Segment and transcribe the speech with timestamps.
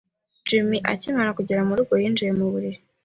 [0.47, 2.79] Jim akimara kugera murugo, yinjiye mu buriri.